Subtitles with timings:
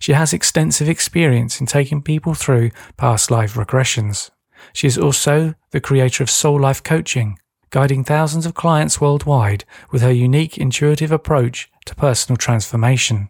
[0.00, 4.32] She has extensive experience in taking people through past life regressions.
[4.72, 7.38] She is also the creator of Soul Life Coaching,
[7.74, 13.28] guiding thousands of clients worldwide with her unique intuitive approach to personal transformation.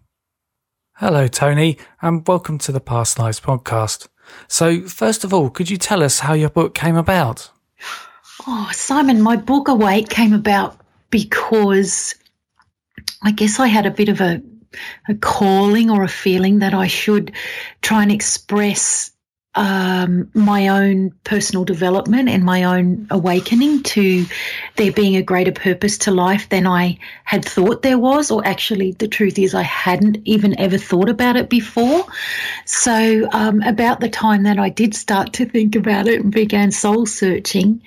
[0.97, 4.07] Hello, Toni, and welcome to the Past Lives podcast.
[4.47, 7.51] So, first of all, could you tell us how your book came about?
[8.47, 10.77] Oh, Simon, my book Awake came about
[11.09, 12.15] because
[13.23, 14.43] I guess I had a bit of a,
[15.09, 17.33] a calling or a feeling that I should
[17.81, 19.11] try and express
[19.55, 24.27] um, my own personal development and my own awakening to
[24.77, 28.93] there being a greater purpose to life than I had thought there was, or actually,
[28.93, 32.05] the truth is, I hadn't even ever thought about it before.
[32.65, 36.73] So, um, about the time that I did start to think about it and began
[36.73, 37.83] soul searching,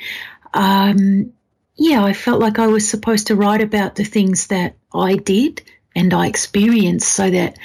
[0.54, 1.34] um,
[1.76, 5.62] yeah, I felt like I was supposed to write about the things that I did
[5.96, 7.58] and I experienced so that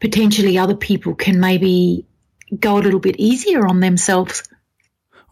[0.00, 2.04] potentially other people can maybe
[2.60, 4.42] go a little bit easier on themselves.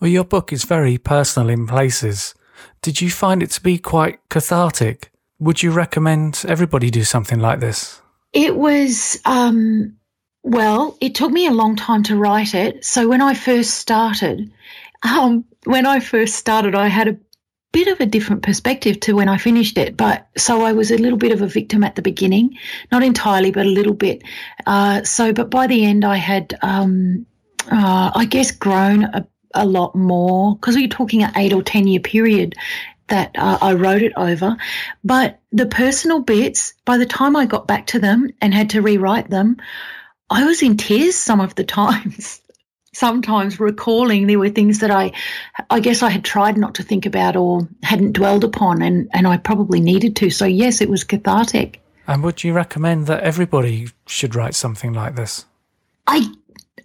[0.01, 2.35] Well, your book is very personal in places.
[2.81, 5.13] Did you find it to be quite cathartic?
[5.39, 8.01] Would you recommend everybody do something like this?
[8.33, 9.97] It was, um,
[10.43, 12.85] well, it took me a long time to write it.
[12.85, 14.51] So when I first started,
[15.03, 17.17] um, when I first started, I had a
[17.73, 19.97] bit of a different perspective to when I finished it.
[19.97, 22.57] But so I was a little bit of a victim at the beginning,
[22.91, 24.23] not entirely, but a little bit.
[24.67, 27.27] Uh, so, but by the end, I had, um,
[27.71, 31.63] uh, I guess, grown a, a lot more because we are talking an eight or
[31.63, 32.55] 10 year period
[33.09, 34.57] that uh, I wrote it over.
[35.03, 38.83] But the personal bits, by the time I got back to them and had to
[38.83, 39.57] rewrite them,
[40.31, 42.42] I was in tears some of the times
[42.93, 45.13] sometimes recalling there were things that I,
[45.71, 49.27] I guess I had tried not to think about or hadn't dwelled upon, and, and
[49.27, 50.31] I probably needed to.
[50.31, 51.81] So, yes, it was cathartic.
[52.07, 55.47] And would you recommend that everybody should write something like this?
[56.07, 56.27] I,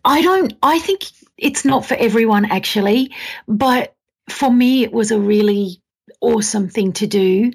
[0.05, 1.03] I don't, I think
[1.37, 3.13] it's not for everyone actually,
[3.47, 3.95] but
[4.29, 5.81] for me, it was a really
[6.21, 7.51] awesome thing to do.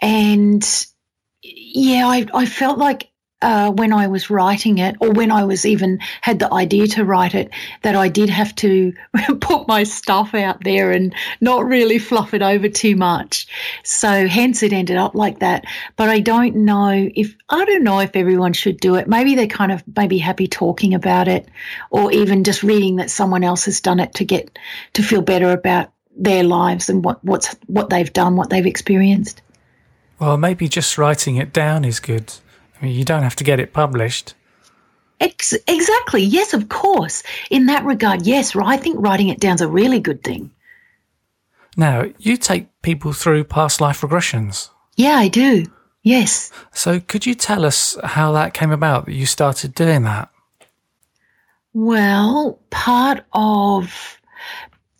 [0.00, 0.86] And
[1.42, 3.11] yeah, I, I felt like
[3.42, 7.04] uh, when I was writing it, or when I was even had the idea to
[7.04, 7.50] write it,
[7.82, 8.92] that I did have to
[9.40, 13.46] put my stuff out there and not really fluff it over too much.
[13.82, 15.64] So hence it ended up like that.
[15.96, 19.08] But I don't know if I don't know if everyone should do it.
[19.08, 21.48] Maybe they're kind of maybe happy talking about it,
[21.90, 24.58] or even just reading that someone else has done it to get
[24.94, 29.42] to feel better about their lives and what what's what they've done, what they've experienced.
[30.18, 32.32] Well, maybe just writing it down is good.
[32.82, 34.34] You don't have to get it published.
[35.20, 36.22] Ex- exactly.
[36.22, 37.22] Yes, of course.
[37.50, 38.56] In that regard, yes.
[38.56, 40.50] I think writing it down's a really good thing.
[41.76, 44.68] Now, you take people through past life regressions.
[44.96, 45.66] Yeah, I do.
[46.02, 46.50] Yes.
[46.72, 50.28] So, could you tell us how that came about that you started doing that?
[51.72, 54.18] Well, part of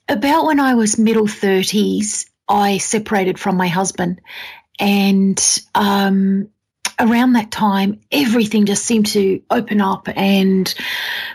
[0.08, 4.20] about when I was middle 30s, I separated from my husband
[4.78, 6.48] and um,
[6.98, 10.08] around that time, everything just seemed to open up.
[10.16, 10.72] And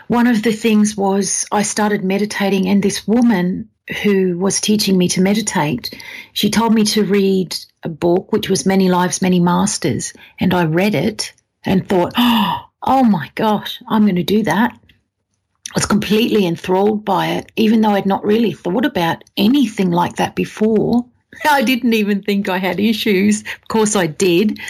[0.08, 3.68] one of the things was I started meditating, and this woman
[4.02, 5.94] who was teaching me to meditate,
[6.32, 10.12] she told me to read a book, which was Many Lives, Many Masters.
[10.40, 11.32] And I read it
[11.64, 14.72] and thought, oh my gosh, I'm going to do that.
[14.72, 20.16] I was completely enthralled by it, even though I'd not really thought about anything like
[20.16, 21.04] that before.
[21.50, 23.42] I didn't even think I had issues.
[23.42, 24.60] Of course, I did,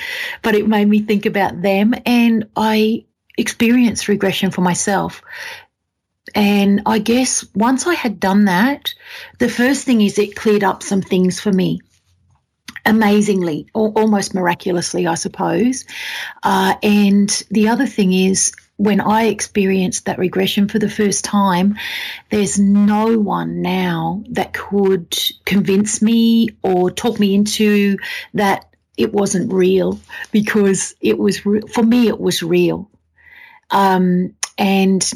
[0.42, 1.94] but it made me think about them.
[2.06, 3.04] And I
[3.36, 5.22] experienced regression for myself.
[6.34, 8.92] And I guess once I had done that,
[9.38, 11.80] the first thing is it cleared up some things for me
[12.88, 15.84] amazingly, almost miraculously, I suppose.
[16.42, 21.76] Uh, and the other thing is, when I experienced that regression for the first time,
[22.30, 27.98] there's no one now that could convince me or talk me into
[28.34, 28.66] that
[28.96, 32.88] it wasn't real because it was, re- for me, it was real.
[33.70, 35.12] Um, and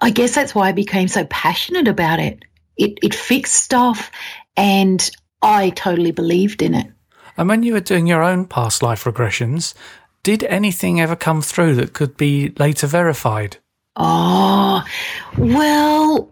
[0.00, 2.44] I guess that's why I became so passionate about it.
[2.78, 4.10] It, it fixed stuff
[4.56, 5.10] and
[5.42, 6.86] I totally believed in it.
[7.36, 9.74] And when you were doing your own past life regressions,
[10.22, 13.56] did anything ever come through that could be later verified?
[13.96, 14.84] Oh,
[15.36, 16.30] well,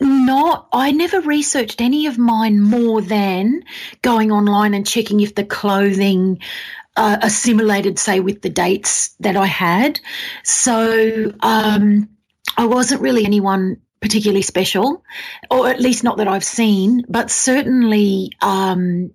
[0.00, 0.68] not.
[0.72, 3.62] I never researched any of mine more than
[4.02, 6.40] going online and checking if the clothing
[6.96, 9.98] uh, assimilated, say, with the dates that I had.
[10.44, 12.08] So um,
[12.56, 15.02] I wasn't really anyone particularly special,
[15.50, 18.30] or at least not that I've seen, but certainly.
[18.42, 19.12] Um,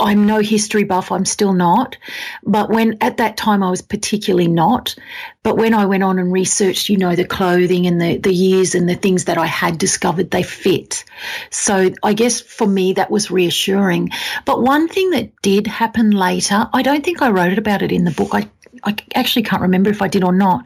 [0.00, 1.96] I'm no history buff, I'm still not.
[2.42, 4.94] But when at that time I was particularly not.
[5.42, 8.74] But when I went on and researched, you know, the clothing and the, the years
[8.74, 11.04] and the things that I had discovered, they fit.
[11.50, 14.10] So I guess for me that was reassuring.
[14.44, 18.04] But one thing that did happen later, I don't think I wrote about it in
[18.04, 18.30] the book.
[18.34, 18.48] I,
[18.82, 20.64] I actually can't remember if I did or not.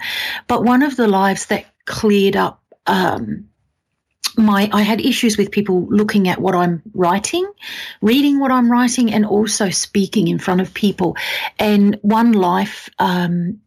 [0.48, 3.48] But one of the lives that cleared up um,
[4.36, 7.50] my I had issues with people looking at what I'm writing,
[8.02, 11.16] reading what I'm writing, and also speaking in front of people.
[11.58, 13.60] And one life, um,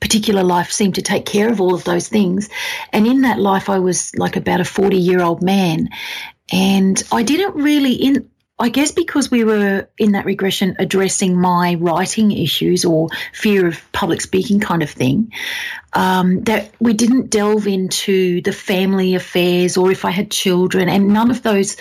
[0.00, 2.48] particular life, seemed to take care of all of those things.
[2.92, 5.88] And in that life, I was like about a 40 year old man,
[6.50, 8.28] and I didn't really in
[8.62, 13.82] I guess because we were in that regression addressing my writing issues or fear of
[13.90, 15.32] public speaking kind of thing,
[15.94, 21.08] um, that we didn't delve into the family affairs or if I had children, and
[21.08, 21.76] none of those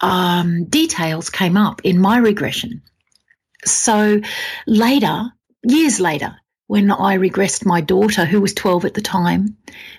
[0.00, 2.82] um, details came up in my regression.
[3.64, 4.20] So
[4.66, 5.32] later,
[5.62, 6.34] years later,
[6.66, 9.56] when I regressed my daughter, who was 12 at the time,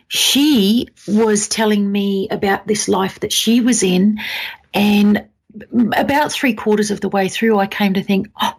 [0.10, 4.20] she was telling me about this life that she was in.
[4.74, 5.30] And
[5.96, 8.56] about three quarters of the way through, I came to think, oh,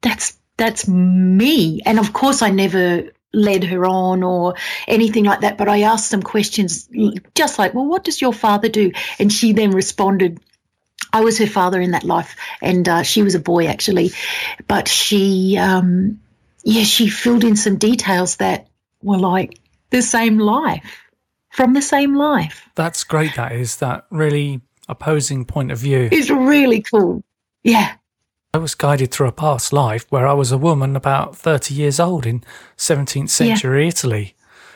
[0.00, 1.80] that's that's me.
[1.86, 4.54] And of course, I never led her on or
[4.86, 5.56] anything like that.
[5.56, 6.88] But I asked some questions,
[7.34, 8.92] just like, well, what does your father do?
[9.18, 10.40] And she then responded,
[11.12, 14.12] I was her father in that life, and uh, she was a boy actually.
[14.68, 16.20] But she, um,
[16.64, 18.68] yeah, she filled in some details that
[19.02, 19.58] were like
[19.90, 21.02] the same life
[21.50, 22.68] from the same life.
[22.74, 23.34] That's great.
[23.36, 26.08] That is that really opposing point of view.
[26.10, 27.22] It's really cool.
[27.62, 27.94] Yeah.
[28.54, 31.98] I was guided through a past life where I was a woman about 30 years
[31.98, 32.44] old in
[32.76, 33.88] 17th century yeah.
[33.88, 34.34] Italy.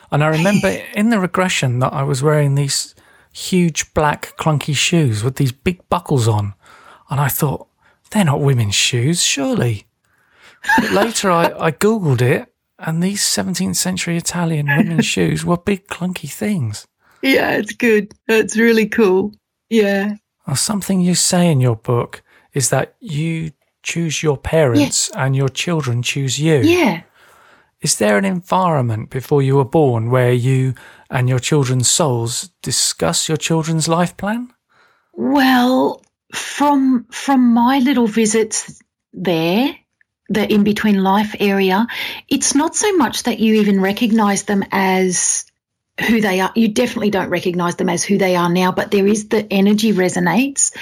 [0.09, 2.95] And I remember in the regression that I was wearing these
[3.31, 6.53] huge black clunky shoes with these big buckles on.
[7.09, 7.67] And I thought,
[8.11, 9.85] they're not women's shoes, surely.
[10.77, 15.87] But later I, I Googled it and these 17th century Italian women's shoes were big
[15.87, 16.85] clunky things.
[17.21, 18.13] Yeah, it's good.
[18.27, 19.33] It's really cool.
[19.69, 20.15] Yeah.
[20.55, 23.51] Something you say in your book is that you
[23.83, 25.25] choose your parents yeah.
[25.25, 26.61] and your children choose you.
[26.61, 27.01] Yeah.
[27.81, 30.73] Is there an environment before you were born where you
[31.09, 34.51] and your children's souls discuss your children's life plan?
[35.13, 36.01] Well,
[36.33, 38.81] from from my little visits
[39.13, 39.75] there,
[40.29, 41.87] the in between life area,
[42.27, 45.45] it's not so much that you even recognize them as
[46.05, 46.51] who they are.
[46.55, 49.93] You definitely don't recognize them as who they are now, but there is the energy
[49.93, 50.75] resonates.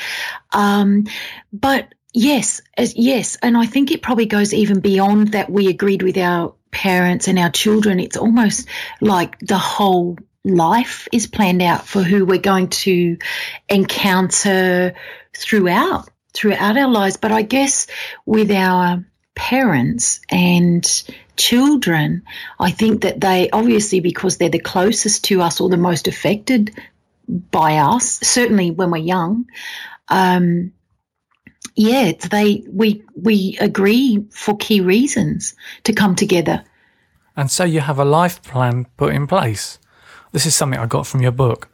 [0.52, 1.06] Um,
[1.54, 5.50] but yes, as, yes, and I think it probably goes even beyond that.
[5.50, 8.00] We agreed with our parents and our children.
[8.00, 8.68] It's almost
[9.00, 13.18] like the whole life is planned out for who we're going to
[13.70, 14.94] encounter
[15.34, 17.18] throughout throughout our lives.
[17.18, 17.88] But I guess
[18.26, 19.04] with our
[19.36, 20.86] parents and
[21.38, 22.24] children,
[22.60, 26.76] I think that they obviously, because they're the closest to us or the most affected
[27.28, 29.46] by us, certainly when we're young,
[30.10, 30.72] um,
[31.76, 36.64] yeah, it's they we we agree for key reasons to come together.
[37.36, 39.78] And so you have a life plan put in place.
[40.32, 41.70] This is something I got from your book.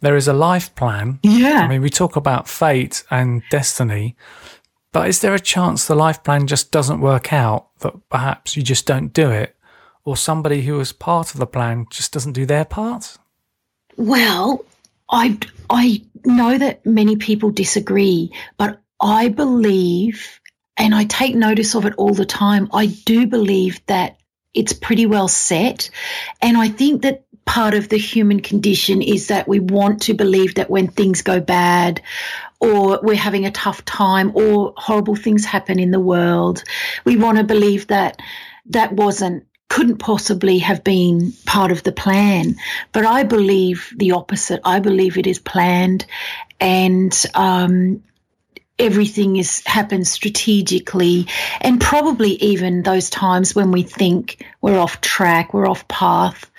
[0.00, 1.20] There is a life plan.
[1.22, 1.60] Yeah.
[1.60, 4.16] I mean, we talk about fate and destiny,
[4.92, 8.62] but is there a chance the life plan just doesn't work out, that perhaps you
[8.62, 9.56] just don't do it,
[10.04, 13.16] or somebody who was part of the plan just doesn't do their part?
[13.96, 14.64] Well,
[15.10, 15.38] I
[15.70, 20.40] I know that many people disagree, but I believe,
[20.76, 22.68] and I take notice of it all the time.
[22.72, 24.18] I do believe that
[24.54, 25.90] it's pretty well set,
[26.40, 30.54] and I think that part of the human condition is that we want to believe
[30.54, 32.00] that when things go bad
[32.62, 36.62] or we're having a tough time or horrible things happen in the world
[37.04, 38.20] we want to believe that
[38.66, 42.56] that wasn't couldn't possibly have been part of the plan.
[42.92, 44.60] But i believe the opposite.
[44.66, 46.04] I believe it is planned
[46.60, 48.02] and um,
[48.78, 51.26] everything is happens strategically
[51.62, 56.50] and probably even those times when we think we're off track we're off path.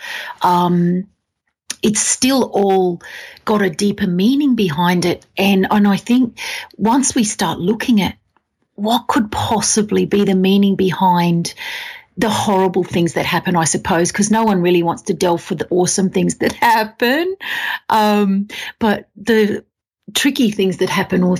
[0.41, 1.07] Um,
[1.83, 2.99] it's still all
[3.45, 6.39] got a deeper meaning behind it and and I think
[6.77, 8.17] once we start looking at
[8.75, 11.53] what could possibly be the meaning behind
[12.17, 15.55] the horrible things that happen, I suppose, because no one really wants to delve for
[15.55, 17.35] the awesome things that happen.
[17.89, 18.47] Um,
[18.79, 19.65] but the
[20.13, 21.37] tricky things that happen or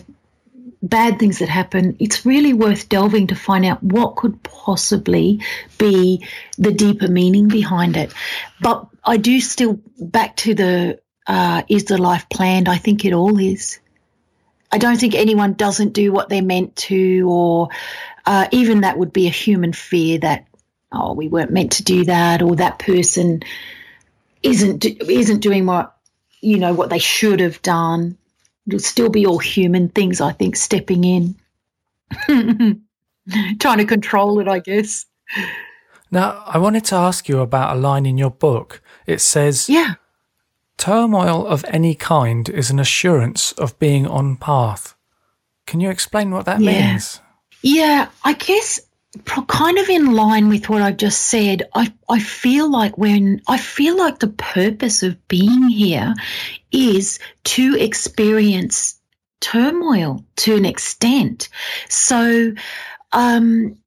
[0.81, 5.41] bad things that happen, it's really worth delving to find out what could possibly
[5.77, 6.25] be
[6.57, 8.13] the deeper meaning behind it.
[8.59, 12.67] But I do still back to the uh, is the life planned?
[12.69, 13.79] I think it all is.
[14.71, 17.69] I don't think anyone doesn't do what they're meant to, or
[18.25, 20.47] uh, even that would be a human fear that
[20.91, 23.43] oh we weren't meant to do that, or that person
[24.41, 25.95] isn't isn't doing what
[26.41, 28.17] you know what they should have done
[28.67, 31.35] it'll still be all human things, I think, stepping in.
[33.59, 35.05] Trying to control it, I guess.
[36.11, 38.81] Now, I wanted to ask you about a line in your book.
[39.05, 39.95] It says, Yeah.
[40.77, 44.95] Turmoil of any kind is an assurance of being on path.
[45.65, 46.91] Can you explain what that Yeah.
[46.91, 47.19] means?
[47.61, 48.79] Yeah, I guess
[49.47, 53.57] kind of in line with what I've just said, I, I feel like when I
[53.57, 56.13] feel like the purpose of being here
[56.71, 58.99] is to experience
[59.39, 61.49] turmoil to an extent.
[61.89, 62.53] So
[63.11, 63.77] um,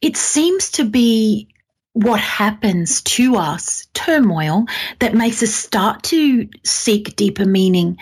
[0.00, 1.48] it seems to be
[1.94, 4.64] what happens to us, turmoil,
[5.00, 7.98] that makes us start to seek deeper meaning.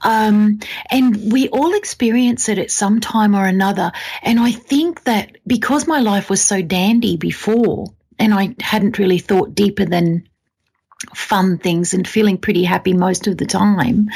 [0.00, 0.60] Um,
[0.90, 3.92] and we all experience it at some time or another.
[4.22, 9.18] And I think that because my life was so dandy before, and I hadn't really
[9.18, 10.26] thought deeper than
[11.14, 14.08] fun things and feeling pretty happy most of the time.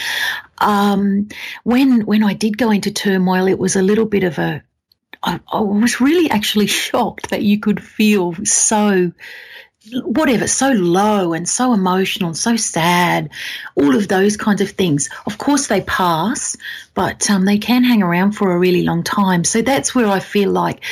[0.59, 1.29] Um,
[1.65, 4.63] when when I did go into turmoil, it was a little bit of a
[5.29, 9.13] I, I was really actually shocked that you could feel so
[10.03, 13.31] whatever so low and so emotional and so sad
[13.75, 15.09] all of those kinds of things.
[15.27, 16.57] Of course they pass
[16.95, 19.45] but um, they can hang around for a really long time.
[19.45, 20.83] So that's where i feel like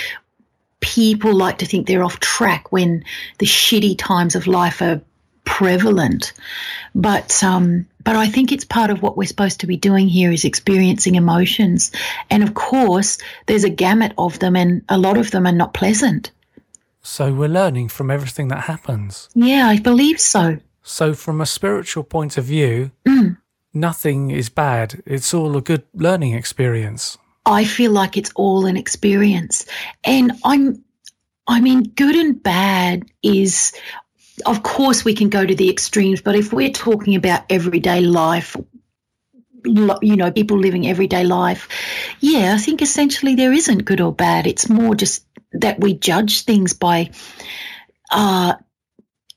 [0.80, 3.04] people like to think they're off track when
[3.38, 5.00] the shitty times of life are
[5.46, 6.32] prevalent
[6.94, 10.32] but um, but I think it's part of what we're supposed to be doing here
[10.32, 11.92] is experiencing emotions.
[12.30, 15.74] And of course, there's a gamut of them, and a lot of them are not
[15.74, 16.30] pleasant.
[17.02, 19.28] So we're learning from everything that happens.
[19.34, 20.58] Yeah, I believe so.
[20.82, 23.36] So, from a spiritual point of view, Mm.
[23.74, 25.02] nothing is bad.
[25.04, 27.18] It's all a good learning experience.
[27.44, 29.66] I feel like it's all an experience.
[30.04, 30.82] And I'm,
[31.46, 33.72] I mean, good and bad is,
[34.44, 38.56] of course, we can go to the extremes, but if we're talking about everyday life,
[39.64, 41.68] you know, people living everyday life,
[42.20, 44.46] yeah, I think essentially there isn't good or bad.
[44.46, 47.10] It's more just that we judge things by,
[48.10, 48.54] uh,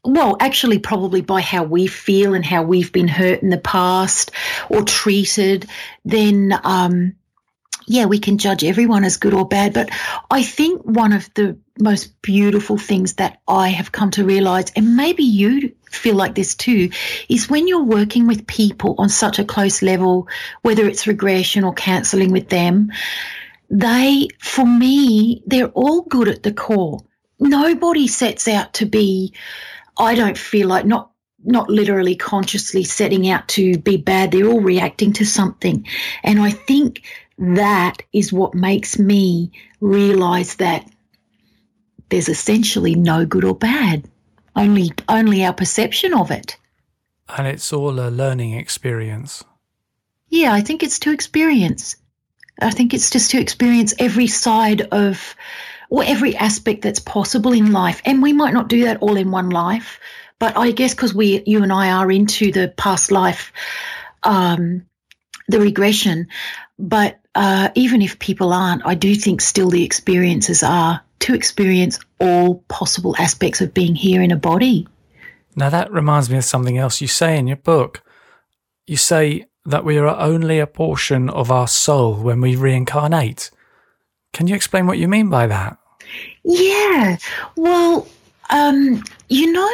[0.04, 4.32] well, actually, probably by how we feel and how we've been hurt in the past
[4.70, 5.68] or treated,
[6.06, 7.16] then, um,
[7.90, 9.74] yeah, we can judge everyone as good or bad.
[9.74, 9.90] But
[10.30, 14.96] I think one of the most beautiful things that I have come to realize, and
[14.96, 16.92] maybe you feel like this too,
[17.30, 20.28] is when you're working with people on such a close level,
[20.62, 22.92] whether it's regression or counseling with them,
[23.72, 27.00] they, for me, they're all good at the core.
[27.40, 29.34] Nobody sets out to be,
[29.98, 31.10] I don't feel like, not
[31.42, 34.30] not literally consciously setting out to be bad.
[34.30, 35.88] They're all reacting to something.
[36.22, 37.02] And I think
[37.40, 40.86] that is what makes me realize that
[42.10, 44.10] there's essentially no good or bad,
[44.56, 46.58] only only our perception of it.
[47.38, 49.44] And it's all a learning experience.
[50.28, 51.96] Yeah, I think it's to experience.
[52.62, 55.36] I think it's just to experience every side of
[55.90, 58.02] or every aspect that's possible in life.
[58.06, 60.00] And we might not do that all in one life,
[60.38, 63.52] but I guess because we, you and I are into the past life,
[64.24, 64.86] um,
[65.48, 66.28] the regression.
[66.78, 72.00] But uh, even if people aren't, I do think still the experiences are to experience
[72.20, 74.88] all possible aspects of being here in a body.
[75.56, 78.02] Now, that reminds me of something else you say in your book.
[78.88, 83.52] You say that we are only a portion of our soul when we reincarnate.
[84.34, 85.78] Can you explain what you mean by that?
[86.44, 87.18] Yeah.
[87.56, 88.08] Well,
[88.50, 89.70] um, you know,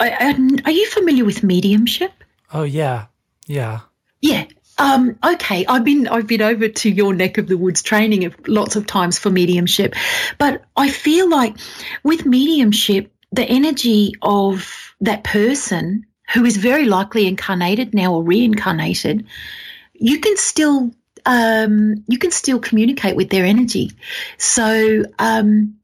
[0.00, 2.12] I, I, are you familiar with mediumship?
[2.52, 3.06] Oh, yeah.
[3.46, 3.80] Yeah.
[4.20, 4.46] Yeah.
[4.78, 8.76] Um, okay, I've been I've been over to your neck of the woods training lots
[8.76, 9.94] of times for mediumship,
[10.38, 11.56] but I feel like
[12.02, 19.26] with mediumship, the energy of that person who is very likely incarnated now or reincarnated,
[19.92, 20.90] you can still
[21.26, 23.92] um, you can still communicate with their energy.
[24.38, 25.76] So um,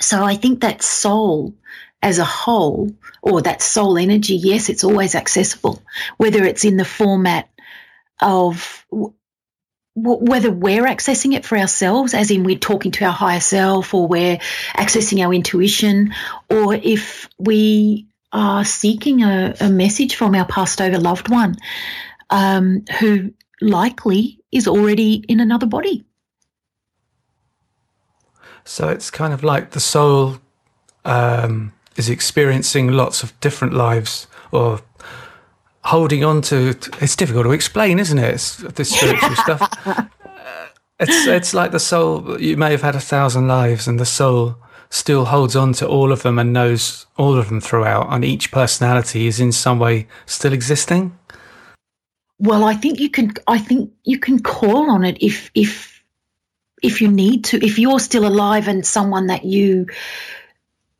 [0.00, 1.54] so I think that soul
[2.02, 2.90] as a whole,
[3.22, 5.82] or that soul energy, yes, it's always accessible,
[6.18, 7.48] whether it's in the format
[8.20, 9.14] of w-
[9.94, 14.06] whether we're accessing it for ourselves, as in we're talking to our higher self, or
[14.06, 14.38] we're
[14.76, 16.12] accessing our intuition,
[16.50, 21.56] or if we are seeking a, a message from our passed over loved one
[22.30, 26.04] um, who likely is already in another body.
[28.64, 30.38] So it's kind of like the soul
[31.04, 34.80] um, is experiencing lots of different lives or
[35.84, 36.70] holding on to.
[37.00, 38.34] It's difficult to explain, isn't it?
[38.34, 39.86] It's this spiritual stuff.
[39.86, 40.04] Uh,
[41.00, 42.40] it's it's like the soul.
[42.40, 44.56] You may have had a thousand lives, and the soul
[44.90, 48.50] still holds on to all of them and knows all of them throughout, and each
[48.50, 51.16] personality is in some way still existing.
[52.38, 53.32] Well, I think you can.
[53.46, 56.02] I think you can call on it if if
[56.82, 57.64] if you need to.
[57.64, 59.86] If you're still alive and someone that you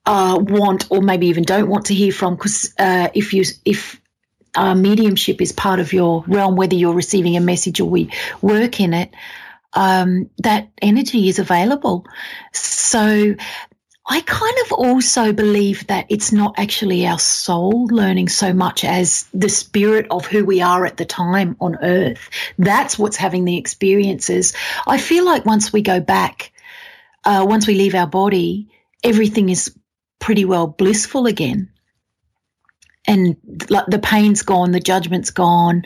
[0.06, 4.00] uh, want or maybe even don't want to hear from, because uh, if you if
[4.54, 8.10] uh, mediumship is part of your realm, whether you're receiving a message or we
[8.42, 9.14] work in it,
[9.74, 12.06] um, that energy is available.
[12.52, 13.34] So
[14.10, 19.26] I kind of also believe that it's not actually our soul learning so much as
[19.34, 22.30] the spirit of who we are at the time on earth.
[22.58, 24.54] That's what's having the experiences.
[24.86, 26.52] I feel like once we go back,
[27.24, 28.68] uh, once we leave our body,
[29.04, 29.76] everything is
[30.20, 31.68] pretty well blissful again.
[33.08, 35.82] And the pain's gone, the judgment's gone.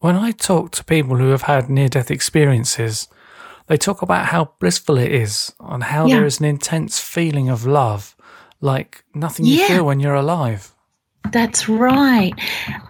[0.00, 3.06] When I talk to people who have had near death experiences,
[3.66, 6.16] they talk about how blissful it is and how yeah.
[6.16, 8.16] there is an intense feeling of love,
[8.60, 9.68] like nothing you yeah.
[9.68, 10.72] feel when you're alive.
[11.32, 12.32] That's right.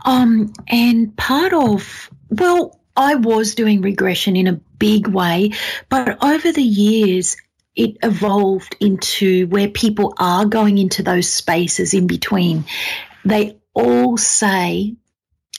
[0.05, 5.52] Um, and part of, well, I was doing regression in a big way,
[5.88, 7.37] but over the years,
[7.74, 12.64] it evolved into where people are going into those spaces in between.
[13.26, 14.96] They all say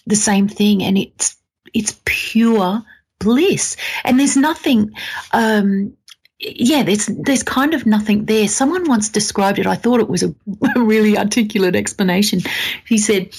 [0.06, 1.38] the same thing, and it's
[1.74, 2.84] it's pure
[3.20, 3.76] bliss.
[4.04, 4.92] And there's nothing,
[5.32, 5.96] um,
[6.40, 8.48] yeah, there's there's kind of nothing there.
[8.48, 9.68] Someone once described it.
[9.68, 10.34] I thought it was a,
[10.76, 12.42] a really articulate explanation.
[12.86, 13.36] He said,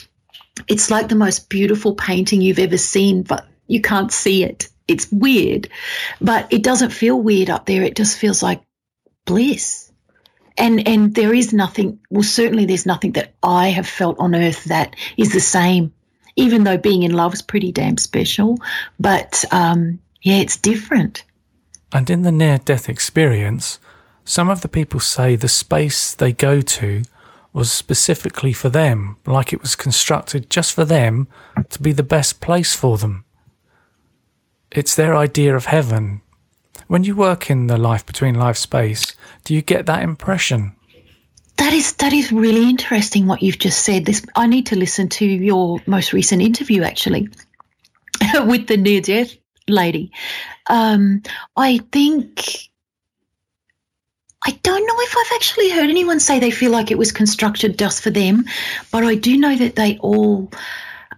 [0.66, 4.68] "It's like the most beautiful painting you've ever seen, but you can't see it.
[4.88, 5.68] It's weird,
[6.20, 7.82] but it doesn't feel weird up there.
[7.82, 8.62] It just feels like
[9.24, 9.87] bliss."
[10.58, 12.00] And and there is nothing.
[12.10, 15.92] Well, certainly there's nothing that I have felt on earth that is the same
[16.38, 18.58] even though being in love is pretty damn special.
[19.00, 21.24] But um, yeah, it's different.
[21.92, 23.80] And in the near death experience,
[24.24, 27.02] some of the people say the space they go to
[27.52, 31.26] was specifically for them, like it was constructed just for them
[31.70, 33.24] to be the best place for them.
[34.70, 36.20] It's their idea of heaven.
[36.86, 39.14] When you work in the life between life space,
[39.44, 40.74] do you get that impression?
[41.56, 44.04] That is that is really interesting what you've just said.
[44.04, 47.28] This I need to listen to your most recent interview actually
[48.46, 49.36] with the near death
[49.68, 50.12] lady.
[50.68, 51.22] Um,
[51.56, 52.68] I think
[54.46, 57.78] I don't know if I've actually heard anyone say they feel like it was constructed
[57.78, 58.44] just for them,
[58.92, 60.50] but I do know that they all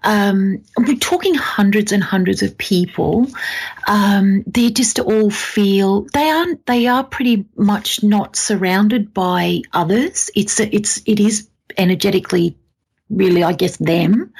[0.03, 3.27] um, we're talking hundreds and hundreds of people.
[3.87, 10.31] Um, they just all feel they are they are pretty much not surrounded by others.
[10.35, 12.57] It's it's it is energetically
[13.11, 14.33] really, I guess, them.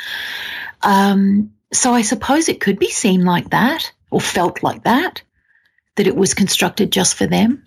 [0.83, 5.23] Um, so I suppose it could be seen like that or felt like that,
[5.97, 7.67] that it was constructed just for them.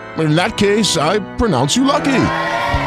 [0.17, 2.23] In that case, I pronounce you lucky.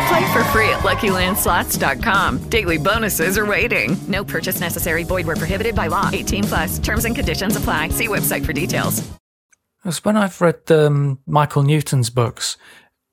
[0.08, 2.48] Play for free at LuckyLandSlots.com.
[2.50, 3.96] Daily bonuses are waiting.
[4.06, 5.02] No purchase necessary.
[5.04, 6.10] Void where prohibited by law.
[6.12, 6.78] 18 plus.
[6.78, 7.88] Terms and conditions apply.
[7.88, 9.02] See website for details.
[9.82, 12.56] Because when I've read um, Michael Newton's books,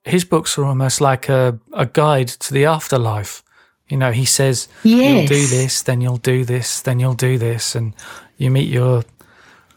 [0.03, 3.43] his books are almost like a, a guide to the afterlife.
[3.87, 5.29] You know, he says, Yes.
[5.29, 7.93] you'll do this, then you'll do this, then you'll do this, and
[8.37, 9.03] you meet your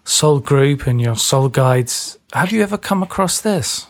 [0.05, 2.19] soul group and your soul guides.
[2.33, 3.87] Have you ever come across this?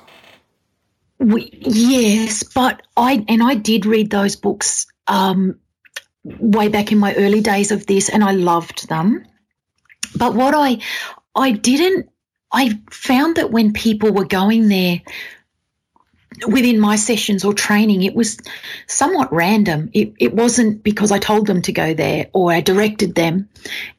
[1.19, 5.59] We, yes, but I and I did read those books um,
[6.25, 9.25] way back in my early days of this, and I loved them.
[10.17, 10.79] But what I
[11.35, 12.09] I didn't
[12.55, 15.03] I found that when people were going there
[16.47, 18.39] within my sessions or training, it was
[18.87, 19.91] somewhat random.
[19.93, 23.49] It, it wasn't because I told them to go there or I directed them.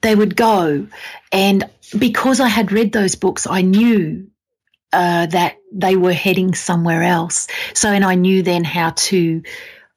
[0.02, 0.88] They would go.
[1.32, 4.30] And because I had read those books, I knew
[4.96, 7.48] uh, that they were heading somewhere else.
[7.74, 9.44] So, and I knew then how to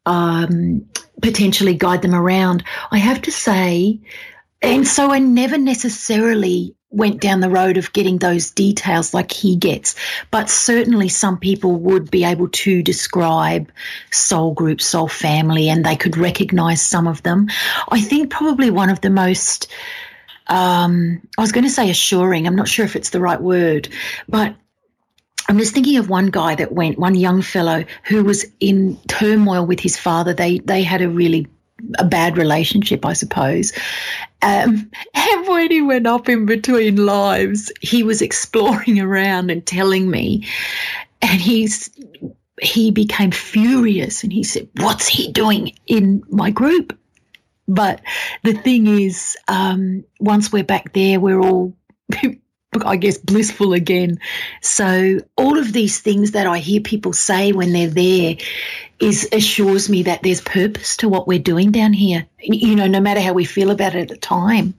[0.07, 0.85] um,
[1.23, 2.65] potentially guide them around.
[2.91, 4.01] I have to say,
[4.61, 9.55] and so I never necessarily went down the road of getting those details like he
[9.55, 9.95] gets,
[10.31, 13.71] but certainly some people would be able to describe
[14.11, 17.47] soul group, soul family, and they could recognize some of them.
[17.91, 19.69] I think probably one of the most,
[20.47, 23.89] um, I was going to say assuring, I'm not sure if it's the right word,
[24.27, 24.57] but
[25.49, 29.65] I'm just thinking of one guy that went, one young fellow who was in turmoil
[29.65, 30.35] with his father.
[30.35, 31.47] They they had a really
[31.99, 33.73] a bad relationship, I suppose.
[34.43, 40.11] Um, and when he went up in between lives, he was exploring around and telling
[40.11, 40.47] me,
[41.23, 41.91] and he's
[42.61, 46.97] he became furious and he said, "What's he doing in my group?"
[47.67, 48.01] But
[48.45, 51.75] the thing is, um, once we're back there, we're all
[52.85, 54.19] I guess, blissful again.
[54.61, 58.37] So all of these things that I hear people say when they're there
[59.01, 62.27] is assures me that there's purpose to what we're doing down here.
[62.41, 64.75] You know, no matter how we feel about it at the time.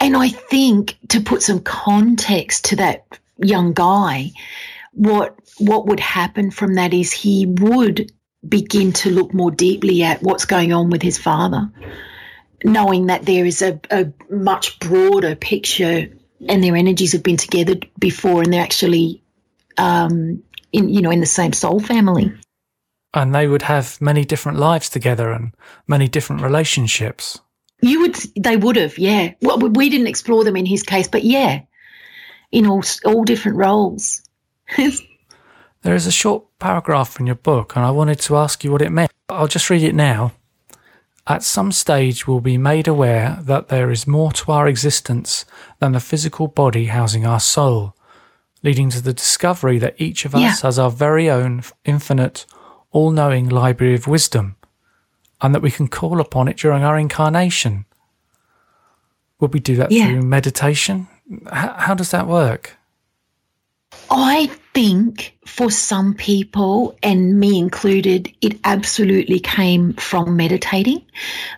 [0.00, 4.32] And I think to put some context to that young guy,
[4.92, 8.12] what what would happen from that is he would
[8.48, 11.68] begin to look more deeply at what's going on with his father
[12.64, 16.08] knowing that there is a, a much broader picture
[16.48, 19.22] and their energies have been together before and they're actually
[19.78, 22.32] um, in you know in the same soul family
[23.14, 25.52] And they would have many different lives together and
[25.86, 27.40] many different relationships.
[27.80, 31.08] you would they would have yeah well we- we didn't explore them in his case
[31.08, 31.60] but yeah
[32.50, 34.22] in all all different roles
[35.82, 38.82] There is a short paragraph in your book, and I wanted to ask you what
[38.82, 39.12] it meant.
[39.28, 40.32] I'll just read it now.
[41.28, 45.44] At some stage, we'll be made aware that there is more to our existence
[45.78, 47.94] than the physical body housing our soul,
[48.62, 50.54] leading to the discovery that each of us Yeah.
[50.62, 52.46] has our very own infinite,
[52.92, 54.56] all knowing library of wisdom,
[55.42, 57.84] and that we can call upon it during our incarnation.
[59.40, 60.06] Would we do that Yeah.
[60.06, 61.08] through meditation?
[61.30, 62.77] H- how does that work?
[64.10, 71.04] I think for some people, and me included, it absolutely came from meditating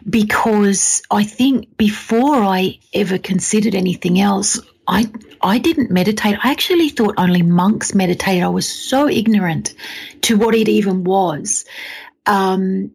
[0.08, 5.06] because I think before I ever considered anything else, I
[5.42, 6.38] I didn't meditate.
[6.42, 8.42] I actually thought only monks meditated.
[8.42, 9.74] I was so ignorant
[10.22, 11.64] to what it even was.
[12.26, 12.90] Um,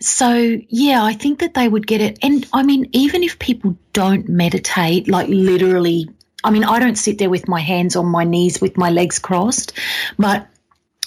[0.00, 2.18] so yeah, I think that they would get it.
[2.22, 6.08] And I mean, even if people don't meditate, like literally,
[6.46, 9.18] I mean, I don't sit there with my hands on my knees with my legs
[9.18, 9.72] crossed,
[10.16, 10.46] but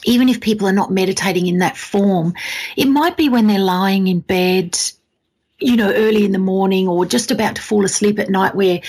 [0.04, 2.34] even if people are not meditating in that form,
[2.76, 4.78] it might be when they're lying in bed,
[5.60, 8.82] you know, early in the morning or just about to fall asleep at night where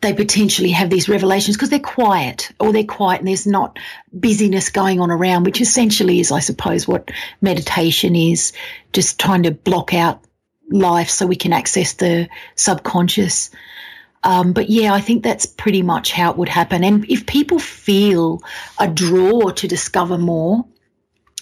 [0.00, 3.76] they potentially have these revelations because they're quiet or they're quiet and there's not
[4.12, 7.10] busyness going on around, which essentially is, I suppose, what
[7.42, 8.52] meditation is
[8.92, 10.22] just trying to block out
[10.70, 13.50] life so we can access the subconscious.
[14.26, 16.82] Um, but yeah, I think that's pretty much how it would happen.
[16.82, 18.42] And if people feel
[18.80, 20.64] a draw to discover more,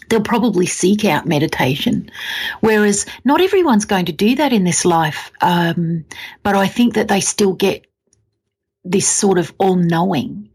[0.09, 2.11] they'll probably seek out meditation.
[2.61, 5.33] Whereas not everyone's going to do that in this life.
[5.41, 6.05] Um,
[6.43, 7.87] but I think that they still get
[8.85, 10.51] this sort of all knowing.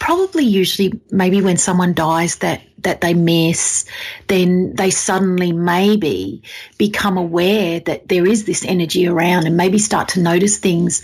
[0.00, 3.84] Probably usually maybe when someone dies that that they miss,
[4.28, 6.42] then they suddenly maybe
[6.78, 11.02] become aware that there is this energy around and maybe start to notice things,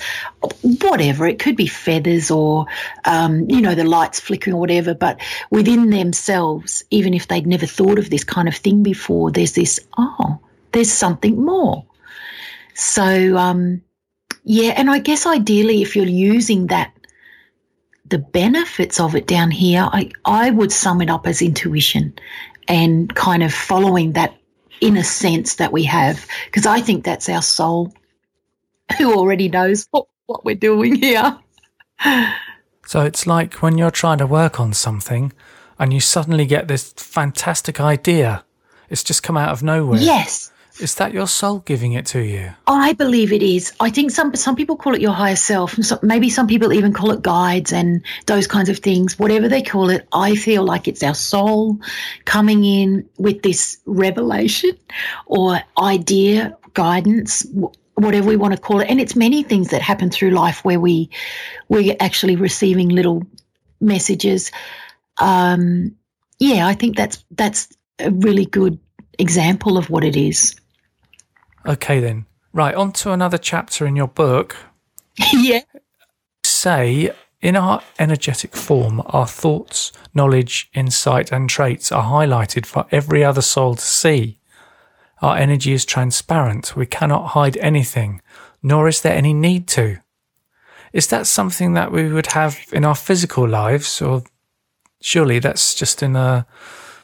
[0.80, 1.26] whatever.
[1.26, 2.66] It could be feathers or,
[3.04, 7.66] um, you know, the lights flickering or whatever, but within themselves, even if they'd never
[7.66, 10.38] thought of this kind of thing before, there's this, oh,
[10.72, 11.84] there's something more.
[12.74, 13.82] So, um,
[14.44, 16.93] yeah, and I guess ideally, if you're using that,
[18.06, 22.14] the benefits of it down here, I, I would sum it up as intuition
[22.68, 24.36] and kind of following that
[24.80, 27.92] inner sense that we have, because I think that's our soul
[28.98, 31.38] who already knows what, what we're doing here.
[32.86, 35.32] So it's like when you're trying to work on something
[35.78, 38.44] and you suddenly get this fantastic idea.
[38.90, 40.00] It's just come out of nowhere.
[40.00, 40.52] Yes.
[40.80, 42.50] Is that your soul giving it to you?
[42.66, 43.72] I believe it is.
[43.78, 47.12] I think some some people call it your higher self, maybe some people even call
[47.12, 49.16] it guides and those kinds of things.
[49.16, 51.78] Whatever they call it, I feel like it's our soul
[52.24, 54.76] coming in with this revelation
[55.26, 57.46] or idea, guidance,
[57.94, 58.90] whatever we want to call it.
[58.90, 61.08] And it's many things that happen through life where we
[61.68, 63.22] we're actually receiving little
[63.80, 64.50] messages.
[65.18, 65.94] Um,
[66.40, 67.68] yeah, I think that's that's
[68.00, 68.76] a really good
[69.20, 70.56] example of what it is.
[71.66, 72.26] Okay, then.
[72.52, 74.56] Right, on to another chapter in your book.
[75.32, 75.62] yeah.
[76.44, 83.24] Say, in our energetic form, our thoughts, knowledge, insight, and traits are highlighted for every
[83.24, 84.38] other soul to see.
[85.20, 86.76] Our energy is transparent.
[86.76, 88.20] We cannot hide anything,
[88.62, 89.98] nor is there any need to.
[90.92, 94.22] Is that something that we would have in our physical lives, or
[95.00, 96.46] surely that's just in a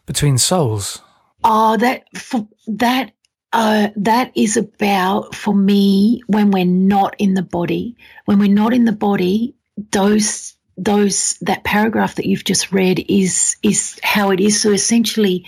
[0.06, 1.02] between souls?
[1.44, 3.12] Oh, that for, that
[3.52, 7.96] uh, that is about for me when we're not in the body.
[8.26, 9.54] When we're not in the body,
[9.90, 14.60] those those that paragraph that you've just read is is how it is.
[14.60, 15.44] So essentially,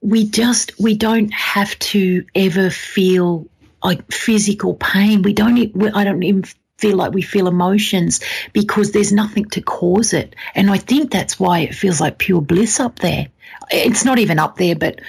[0.00, 3.46] we just we don't have to ever feel
[3.84, 5.22] like physical pain.
[5.22, 5.56] We don't.
[5.94, 6.44] I don't even
[6.78, 8.20] feel like we feel emotions
[8.52, 10.34] because there's nothing to cause it.
[10.56, 13.28] And I think that's why it feels like pure bliss up there.
[13.70, 15.00] It's not even up there, but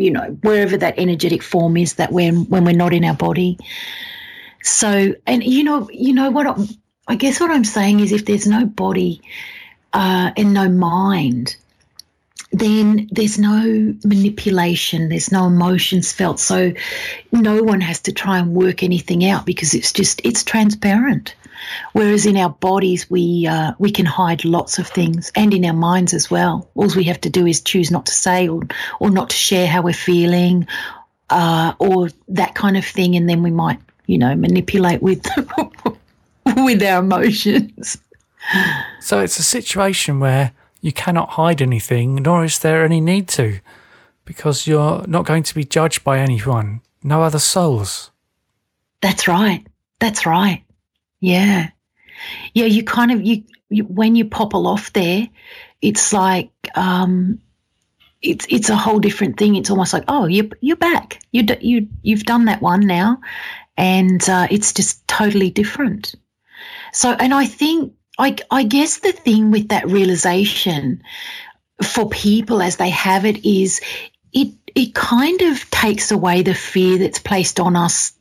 [0.00, 3.58] you know, wherever that energetic form is that when when we're not in our body.
[4.62, 6.54] So, and you know, you know what I,
[7.06, 9.20] I guess what I'm saying is, if there's no body
[9.92, 11.56] uh, and no mind,
[12.52, 16.40] then there's no manipulation, there's no emotions felt.
[16.40, 16.72] So,
[17.32, 21.34] no one has to try and work anything out because it's just it's transparent.
[21.92, 25.72] Whereas in our bodies, we uh, we can hide lots of things, and in our
[25.72, 26.70] minds as well.
[26.74, 28.62] All we have to do is choose not to say or
[29.00, 30.66] or not to share how we're feeling,
[31.30, 35.26] uh, or that kind of thing, and then we might, you know, manipulate with
[36.56, 37.98] with our emotions.
[39.00, 43.60] So it's a situation where you cannot hide anything, nor is there any need to,
[44.24, 48.10] because you're not going to be judged by anyone, no other souls.
[49.00, 49.66] That's right.
[50.00, 50.64] That's right.
[51.20, 51.70] Yeah.
[52.54, 55.28] Yeah, you kind of you, you when you popple off there,
[55.80, 57.40] it's like um
[58.22, 59.54] it's it's a whole different thing.
[59.56, 61.20] It's almost like, oh, you're you're back.
[61.32, 63.20] You you you've done that one now,
[63.76, 66.14] and uh, it's just totally different.
[66.92, 71.02] So, and I think I I guess the thing with that realization
[71.82, 73.80] for people as they have it is
[74.32, 78.12] it it kind of takes away the fear that's placed on us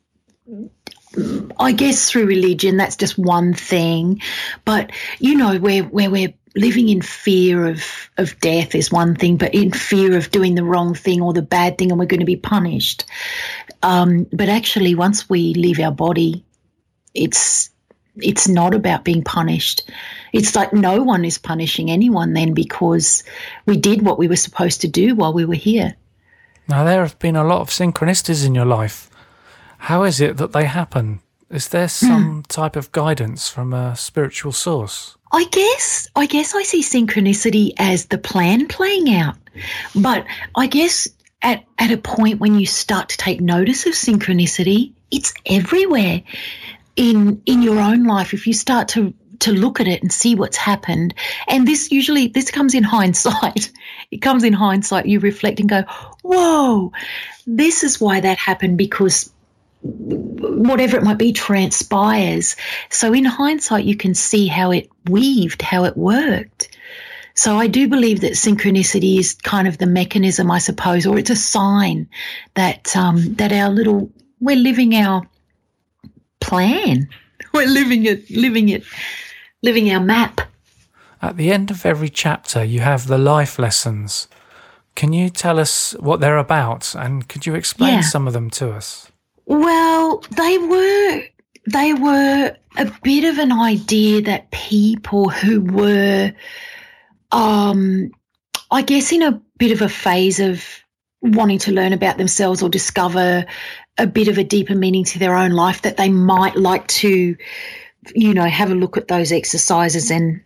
[1.59, 4.21] I guess through religion, that's just one thing.
[4.65, 7.83] But, you know, where, where we're living in fear of,
[8.17, 11.41] of death is one thing, but in fear of doing the wrong thing or the
[11.41, 13.05] bad thing and we're going to be punished.
[13.83, 16.43] Um, but actually, once we leave our body,
[17.13, 17.69] it's
[18.19, 19.89] it's not about being punished.
[20.33, 23.23] It's like no one is punishing anyone then because
[23.67, 25.95] we did what we were supposed to do while we were here.
[26.67, 29.06] Now, there have been a lot of synchronicities in your life.
[29.77, 31.21] How is it that they happen?
[31.49, 32.47] Is there some mm.
[32.47, 35.15] type of guidance from a spiritual source?
[35.31, 39.35] I guess I guess I see synchronicity as the plan playing out.
[39.95, 41.07] But I guess
[41.41, 46.21] at at a point when you start to take notice of synchronicity, it's everywhere
[46.95, 48.33] in in your own life.
[48.33, 51.13] If you start to to look at it and see what's happened,
[51.47, 53.71] and this usually this comes in hindsight.
[54.11, 55.05] It comes in hindsight.
[55.05, 55.83] You reflect and go,
[56.23, 56.91] "Whoa,
[57.45, 59.31] this is why that happened because
[59.81, 62.55] whatever it might be transpires.
[62.89, 66.75] So in hindsight, you can see how it weaved, how it worked.
[67.35, 71.29] So I do believe that synchronicity is kind of the mechanism, I suppose, or it's
[71.29, 72.09] a sign
[72.55, 75.27] that um, that our little we're living our
[76.39, 77.07] plan.
[77.53, 78.83] We're living it, living it,
[79.63, 80.41] living our map.
[81.21, 84.27] At the end of every chapter, you have the life lessons.
[84.95, 88.01] Can you tell us what they're about, and could you explain yeah.
[88.01, 89.11] some of them to us?
[89.47, 91.23] Well, they were
[91.65, 96.33] they were a bit of an idea that people who were
[97.31, 98.12] um
[98.71, 100.65] I guess in a bit of a phase of
[101.21, 103.45] wanting to learn about themselves or discover
[103.97, 107.36] a bit of a deeper meaning to their own life that they might like to,
[108.13, 110.41] you know, have a look at those exercises and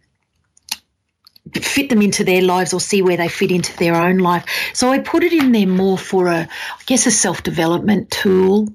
[1.56, 4.46] fit them into their lives or see where they fit into their own life.
[4.74, 8.70] So I put it in there more for a, I guess, a self development tool,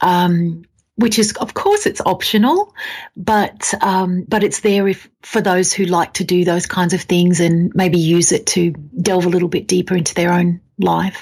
[0.00, 0.64] um,
[0.96, 2.74] which is, of course, it's optional,
[3.16, 7.02] but um, but it's there if for those who like to do those kinds of
[7.02, 11.20] things and maybe use it to delve a little bit deeper into their own life,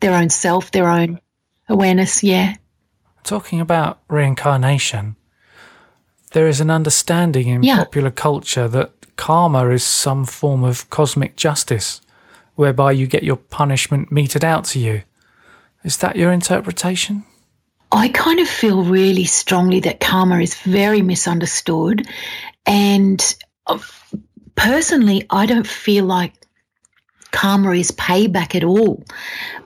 [0.00, 1.18] their own self, their own
[1.68, 2.22] awareness.
[2.22, 2.54] Yeah.
[3.24, 5.16] Talking about reincarnation,
[6.32, 7.76] there is an understanding in Yeah.
[7.76, 12.00] popular culture that karma is some form of cosmic justice,
[12.54, 15.02] whereby you get your punishment meted out to you.
[15.84, 17.24] Is that your interpretation?
[17.92, 22.06] I kind of feel really strongly that karma is very misunderstood.
[22.66, 23.34] And
[23.66, 23.78] uh,
[24.54, 26.34] personally, I don't feel like
[27.32, 29.04] karma is payback at all.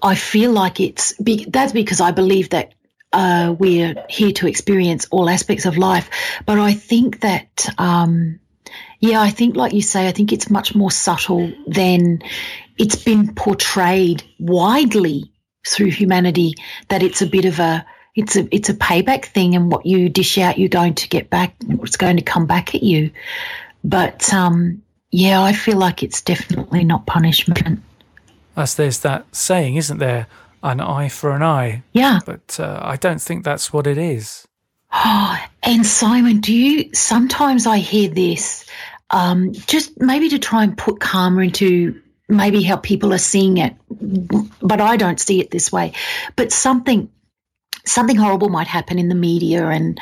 [0.02, 1.14] I feel like it's
[1.48, 2.74] that's because I believe that
[3.12, 6.10] uh, we're here to experience all aspects of life.
[6.46, 8.40] But I think that, um,
[9.00, 12.22] yeah, I think, like you say, I think it's much more subtle than
[12.76, 15.30] it's been portrayed widely
[15.66, 16.54] through humanity
[16.88, 20.08] that it's a bit of a it's a it's a payback thing and what you
[20.08, 23.10] dish out you're going to get back it's going to come back at you
[23.82, 27.80] but um yeah i feel like it's definitely not punishment
[28.56, 30.28] As there's that saying, isn't there?
[30.62, 31.82] An eye for an eye.
[31.92, 34.46] yeah But uh, I don't think that's what it is.
[34.92, 38.64] Oh, and Simon, do you sometimes I hear this,
[39.10, 43.74] um, just maybe to try and put karma into maybe how people are seeing it,
[44.62, 45.92] but I don't see it this way.
[46.36, 47.10] But something
[47.86, 50.00] something horrible might happen in the media and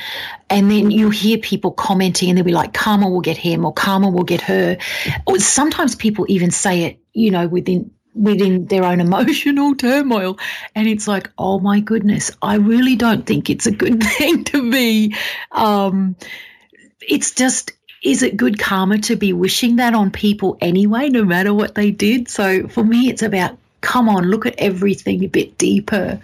[0.50, 3.72] and then you hear people commenting and they'll be like karma will get him or
[3.72, 4.76] karma will get her.
[5.26, 10.38] Or sometimes people even say it you know within within their own emotional turmoil.
[10.74, 14.70] And it's like oh my goodness i really don't think it's a good thing to
[14.70, 15.14] be
[15.52, 16.16] um
[17.00, 21.54] it's just is it good karma to be wishing that on people anyway no matter
[21.54, 22.28] what they did?
[22.28, 26.20] So for me it's about come on look at everything a bit deeper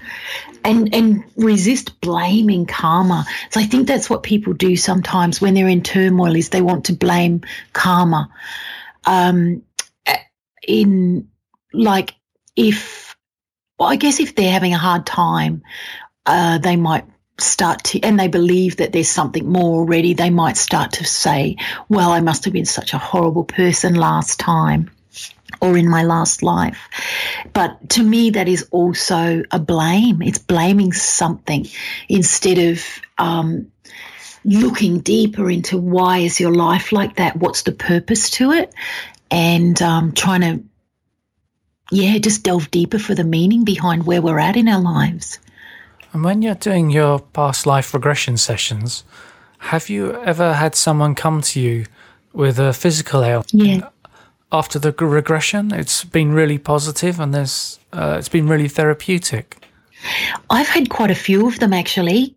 [0.64, 3.26] and and resist blaming karma.
[3.50, 6.86] So i think that's what people do sometimes when they're in turmoil is they want
[6.86, 7.42] to blame
[7.72, 8.30] karma.
[9.04, 9.62] Um
[10.66, 11.28] in
[11.72, 12.14] like
[12.56, 13.16] if
[13.78, 15.62] well i guess if they're having a hard time
[16.26, 17.04] uh they might
[17.38, 21.56] start to and they believe that there's something more already they might start to say
[21.88, 24.90] well i must have been such a horrible person last time
[25.60, 26.78] or in my last life.
[27.52, 30.22] But to me, that is also a blame.
[30.22, 31.66] It's blaming something
[32.08, 32.84] instead of
[33.18, 33.70] um,
[34.44, 37.36] looking deeper into why is your life like that?
[37.36, 38.72] What's the purpose to it?
[39.30, 40.64] And um, trying to,
[41.90, 45.38] yeah, just delve deeper for the meaning behind where we're at in our lives.
[46.12, 49.04] And when you're doing your past life regression sessions,
[49.58, 51.86] have you ever had someone come to you
[52.32, 53.52] with a physical ailment?
[53.52, 53.88] Yeah.
[54.50, 59.56] After the regression, it's been really positive and there's uh, it's been really therapeutic.
[60.48, 62.36] I've had quite a few of them actually.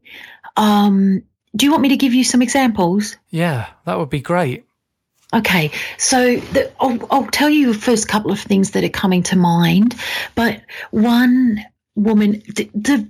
[0.57, 1.23] Um,
[1.55, 3.17] do you want me to give you some examples?
[3.29, 4.65] Yeah, that would be great.
[5.33, 9.23] Okay, so the, I'll, I'll tell you the first couple of things that are coming
[9.23, 9.95] to mind.
[10.35, 11.63] But one
[11.95, 13.09] woman, the, the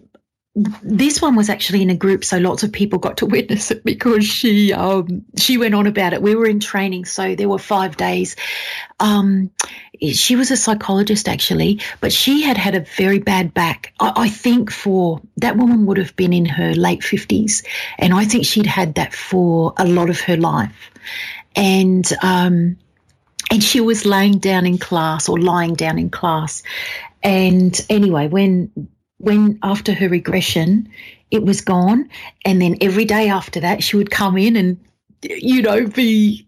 [0.56, 3.86] this one was actually in a group, so lots of people got to witness it
[3.86, 6.22] because she um, she went on about it.
[6.22, 8.36] We were in training, so there were five days.
[9.00, 9.50] Um,
[10.12, 13.94] she was a psychologist actually, but she had had a very bad back.
[14.02, 17.64] I, I think for that woman would have been in her late fifties,
[17.98, 20.92] and I think she'd had that for a lot of her life,
[21.56, 22.06] and.
[22.22, 22.78] Um,
[23.50, 26.64] and she was laying down in class or lying down in class
[27.22, 28.72] and anyway when
[29.22, 30.90] when after her regression
[31.32, 32.10] it was gone.
[32.46, 34.78] And then every day after that she would come in and
[35.22, 36.48] you know be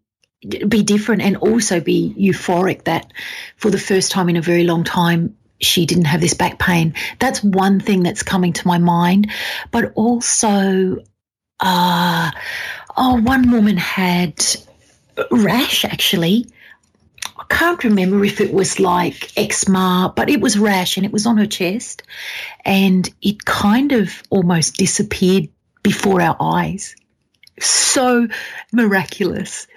[0.68, 3.14] be different and also be euphoric that
[3.56, 6.94] for the first time in a very long time she didn't have this back pain.
[7.20, 9.32] That's one thing that's coming to my mind.
[9.72, 10.98] But also
[11.60, 12.32] uh
[12.98, 14.44] oh one woman had
[15.32, 16.48] rash actually
[17.54, 21.38] can't remember if it was like eczema, but it was rash and it was on
[21.38, 22.02] her chest
[22.66, 25.48] and it kind of almost disappeared
[25.84, 26.96] before our eyes.
[27.60, 28.28] So
[28.72, 29.68] miraculous.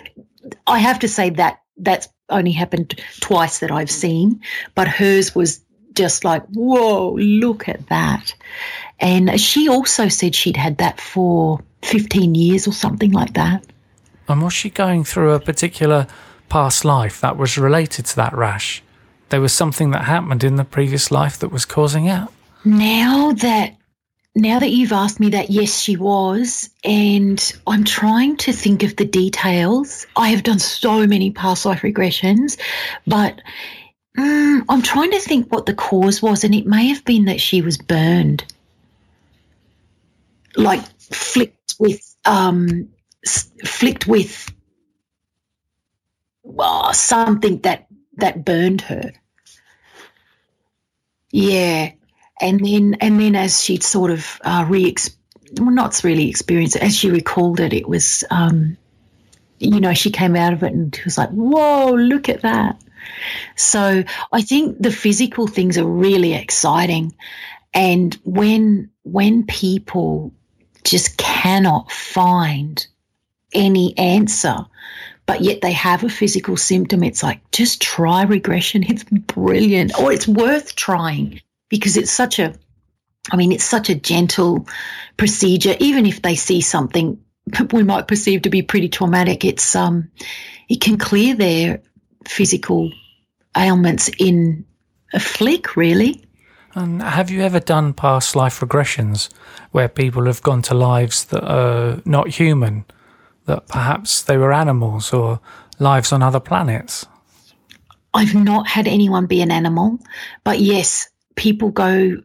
[0.66, 4.40] I have to say that that's only happened twice that I've seen,
[4.74, 5.60] but hers was
[5.92, 8.34] just like, whoa, look at that.
[9.00, 13.64] And she also said she'd had that for 15 years or something like that.
[14.28, 16.06] And was she going through a particular
[16.48, 18.82] past life that was related to that rash?
[19.30, 22.28] there was something that happened in the previous life that was causing it?
[22.64, 23.76] Now that
[24.34, 26.68] now that you've asked me that, yes, she was.
[26.84, 30.06] And I'm trying to think of the details.
[30.14, 32.60] I have done so many past life regressions,
[33.06, 33.40] but
[34.18, 36.44] mm, I'm trying to think what the cause was.
[36.44, 38.44] And it may have been that she was burned,
[40.54, 42.90] like flicked with, um,
[43.64, 44.52] flicked with
[46.58, 47.86] oh, something that,
[48.16, 49.12] that burned her.
[51.30, 51.92] Yeah.
[52.40, 54.94] And then and then as she'd sort of uh, re
[55.58, 58.76] well not really experienced it as she recalled it it was um,
[59.58, 62.82] you know she came out of it and was like whoa look at that.
[63.56, 64.02] So
[64.32, 67.14] i think the physical things are really exciting.
[67.74, 70.32] And when when people
[70.84, 72.86] just cannot find
[73.52, 74.66] any answer
[75.26, 80.12] but yet they have a physical symptom it's like just try regression it's brilliant or
[80.12, 82.54] it's worth trying because it's such a
[83.32, 84.66] I mean, it's such a gentle
[85.16, 85.76] procedure.
[85.80, 87.18] Even if they see something
[87.72, 90.10] we might perceive to be pretty traumatic, it's um,
[90.68, 91.80] it can clear their
[92.24, 92.90] physical
[93.56, 94.64] ailments in
[95.12, 96.22] a flick, really.
[96.74, 99.32] And have you ever done past life regressions
[99.70, 102.84] where people have gone to lives that are not human,
[103.46, 105.40] that perhaps they were animals or
[105.78, 107.06] lives on other planets?
[108.14, 109.98] I've not had anyone be an animal,
[110.44, 112.16] but yes, people go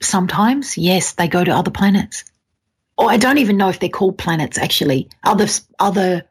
[0.00, 2.24] sometimes, yes, they go to other planets.
[2.98, 5.46] Or I don't even know if they're called planets actually, other
[5.78, 6.24] other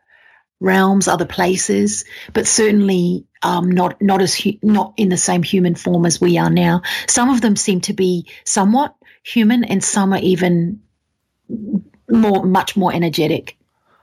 [0.60, 5.76] realms, other places, but certainly um, not not as hu- not in the same human
[5.76, 6.82] form as we are now.
[7.08, 10.82] Some of them seem to be somewhat human, and some are even
[12.10, 13.58] more, much more energetic.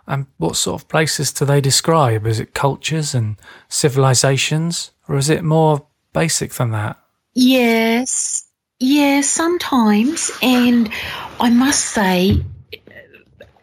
[0.08, 2.26] And what sort of places do they describe?
[2.26, 3.36] Is it cultures and
[3.68, 6.98] civilizations, or is it more basic than that?
[7.34, 8.44] Yes,
[8.80, 10.90] yeah, sometimes, and
[11.38, 12.42] I must say,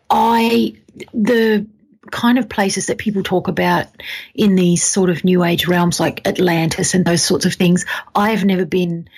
[0.10, 0.76] I
[1.14, 1.66] the
[2.12, 3.88] kind of places that people talk about
[4.36, 8.46] in these sort of new age realms like Atlantis and those sorts of things, I've
[8.46, 9.10] never been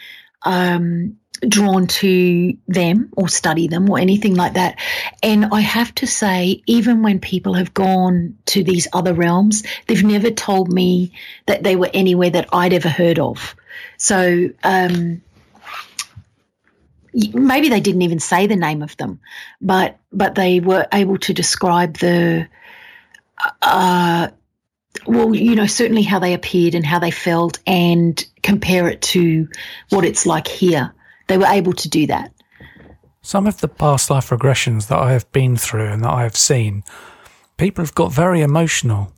[0.43, 1.17] um,
[1.47, 4.79] drawn to them or study them or anything like that.
[5.21, 10.03] And I have to say, even when people have gone to these other realms, they've
[10.03, 11.11] never told me
[11.45, 13.55] that they were anywhere that I'd ever heard of.
[13.97, 15.21] So um,
[17.13, 19.19] maybe they didn't even say the name of them,
[19.61, 22.47] but but they were able to describe the.
[23.61, 24.29] Uh,
[25.05, 29.47] well, you know, certainly how they appeared and how they felt, and compare it to
[29.89, 30.91] what it's like here.
[31.27, 32.31] They were able to do that.
[33.21, 36.37] Some of the past life regressions that I have been through and that I have
[36.37, 36.83] seen,
[37.57, 39.11] people have got very emotional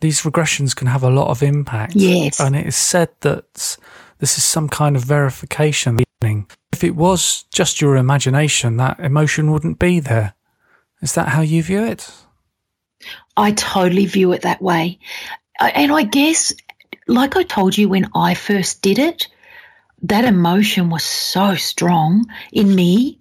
[0.00, 1.94] these regressions can have a lot of impact.
[1.94, 2.40] Yes.
[2.40, 3.76] And it is said that
[4.18, 6.00] this is some kind of verification.
[6.22, 10.34] If it was just your imagination, that emotion wouldn't be there.
[11.02, 12.10] Is that how you view it?
[13.36, 14.98] I totally view it that way.
[15.58, 16.52] And I guess,
[17.06, 19.28] like I told you when I first did it,
[20.02, 23.20] that emotion was so strong in me.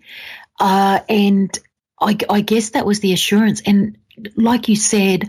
[0.60, 1.58] Uh, and
[2.00, 3.62] I, I guess that was the assurance.
[3.66, 3.98] And
[4.36, 5.26] like you said,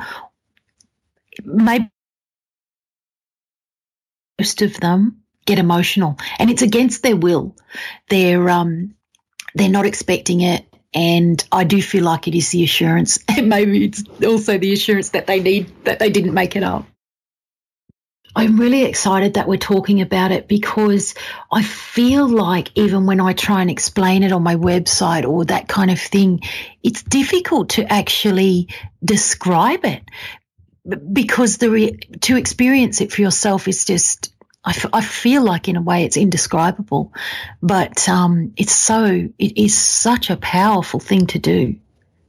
[1.45, 1.91] maybe
[4.39, 7.57] most of them get emotional and it's against their will.
[8.09, 8.95] They're um
[9.55, 13.85] they're not expecting it and I do feel like it is the assurance and maybe
[13.85, 16.90] it's also the assurance that they need that they didn't make it up.
[18.35, 21.15] I'm really excited that we're talking about it because
[21.51, 25.67] I feel like even when I try and explain it on my website or that
[25.67, 26.41] kind of thing,
[26.83, 28.69] it's difficult to actually
[29.05, 30.03] describe it.
[31.13, 34.33] Because the re- to experience it for yourself is just
[34.65, 37.13] I, f- I feel like in a way it's indescribable.
[37.61, 41.77] But um, it's so it is such a powerful thing to do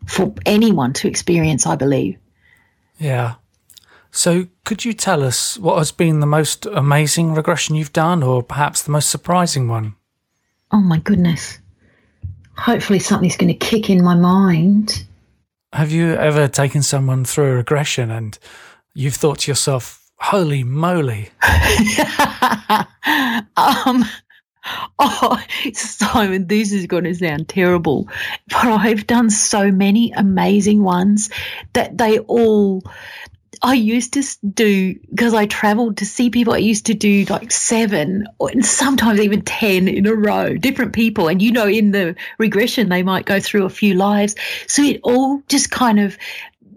[0.07, 2.17] for anyone to experience i believe.
[2.99, 3.35] Yeah
[4.11, 8.43] so could you tell us what has been the most amazing regression you've done or
[8.43, 9.95] perhaps the most surprising one?
[10.71, 11.59] Oh my goodness.
[12.57, 15.05] Hopefully something's going to kick in my mind.
[15.73, 18.37] Have you ever taken someone through a regression and
[18.93, 21.29] you've thought to yourself, holy moly?
[23.55, 24.05] um,
[24.99, 25.41] oh,
[25.73, 28.07] Simon, this is going to sound terrible,
[28.49, 31.29] but I've done so many amazing ones
[31.73, 32.83] that they all
[33.63, 36.53] I used to do because I traveled to see people.
[36.53, 41.27] I used to do like seven and sometimes even 10 in a row, different people.
[41.27, 44.35] And you know, in the regression, they might go through a few lives.
[44.67, 46.17] So it all just kind of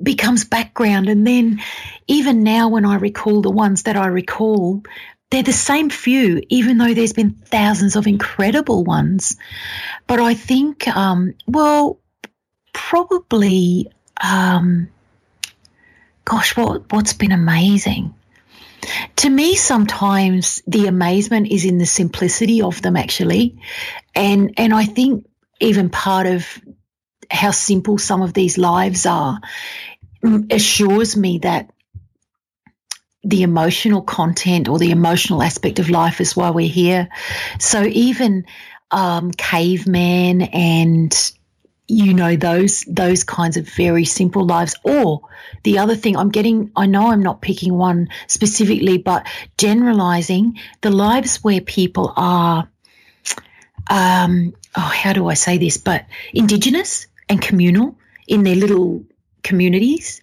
[0.03, 1.09] becomes background.
[1.09, 1.61] And then
[2.07, 4.83] even now, when I recall the ones that I recall,
[5.31, 9.37] they're the same few, even though there's been thousands of incredible ones.
[10.07, 11.99] But I think, um, well,
[12.73, 13.91] probably,
[14.23, 14.89] um,
[16.25, 18.15] gosh, what what's been amazing?
[19.17, 23.59] To me, sometimes the amazement is in the simplicity of them, actually,
[24.15, 25.27] and and I think
[25.61, 26.61] even part of
[27.31, 29.41] how simple some of these lives are
[30.51, 31.71] assures me that
[33.23, 37.09] the emotional content or the emotional aspect of life is why we're here.
[37.59, 38.45] So even
[38.91, 41.33] um, caveman and
[41.87, 44.75] you know those those kinds of very simple lives.
[44.85, 45.21] Or
[45.63, 49.27] the other thing i'm getting i know i'm not picking one specifically but
[49.59, 52.69] generalizing the lives where people are
[53.91, 55.77] um oh how do i say this?
[55.77, 59.05] But indigenous and communal in their little
[59.43, 60.21] communities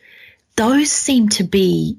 [0.56, 1.98] those seem to be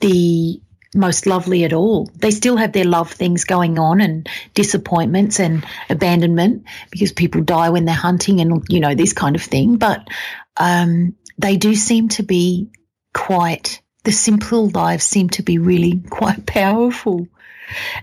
[0.00, 0.60] the
[0.94, 2.10] most lovely at all.
[2.16, 7.70] They still have their love things going on and disappointments and abandonment because people die
[7.70, 9.76] when they're hunting and, you know, this kind of thing.
[9.76, 10.08] But
[10.56, 12.70] um, they do seem to be
[13.14, 17.26] quite, the simple lives seem to be really quite powerful.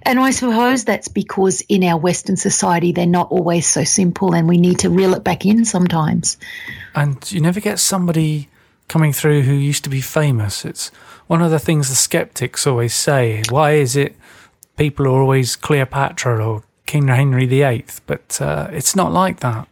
[0.02, 4.48] And I suppose that's because in our Western society, they're not always so simple and
[4.48, 6.38] we need to reel it back in sometimes.
[6.96, 8.49] And you never get somebody
[8.90, 10.66] coming through who used to be famous.
[10.66, 10.90] It's
[11.28, 13.44] one of the things the skeptics always say.
[13.50, 14.16] Why is it
[14.76, 17.86] people are always Cleopatra or King Henry VIII?
[18.06, 19.68] But uh, it's not like that.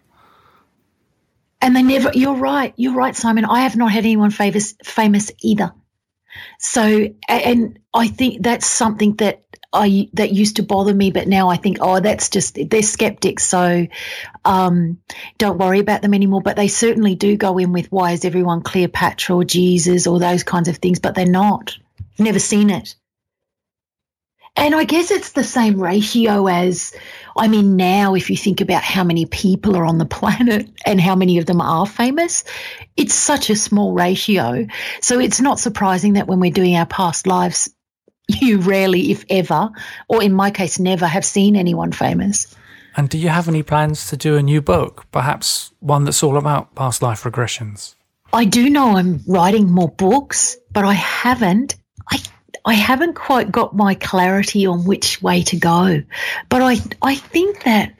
[1.59, 3.43] And they never, you're right, you're right, Simon.
[3.43, 5.73] I have not had anyone famous, famous either.
[6.59, 9.43] So, and I think that's something that
[9.73, 13.43] I that used to bother me, but now I think, oh, that's just they're skeptics,
[13.45, 13.87] so
[14.45, 14.99] um,
[15.37, 16.41] don't worry about them anymore.
[16.41, 20.43] But they certainly do go in with why is everyone Cleopatra or Jesus or those
[20.43, 21.77] kinds of things, but they're not.
[22.17, 22.95] Never seen it.
[24.57, 26.91] And I guess it's the same ratio as,
[27.37, 30.99] I mean, now if you think about how many people are on the planet and
[30.99, 32.43] how many of them are famous,
[32.95, 34.65] it's such a small ratio.
[34.99, 37.69] So it's not surprising that when we're doing our past lives
[38.41, 39.69] you rarely, if ever,
[40.07, 42.55] or in my case, never have seen anyone famous.
[42.95, 46.35] And do you have any plans to do a new book, perhaps one that's all
[46.35, 47.95] about past life regressions?
[48.33, 51.75] I do know I'm writing more books, but I haven't.
[52.11, 52.19] I
[52.65, 56.01] I haven't quite got my clarity on which way to go.
[56.49, 57.93] But I I think that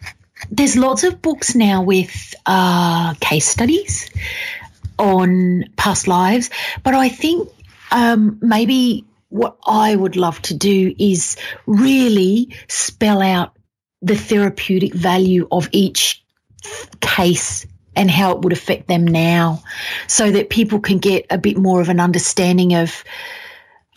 [0.52, 4.10] there's lots of books now with uh, case studies
[5.00, 6.50] on past lives,
[6.84, 7.50] but I think
[7.92, 13.58] um, maybe what I would love to do is really spell out
[14.02, 16.24] the therapeutic value of each
[17.02, 17.66] case
[17.96, 19.62] and how it would affect them now
[20.06, 23.04] so that people can get a bit more of an understanding of